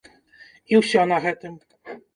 [0.73, 1.53] І ўсё на гэтым!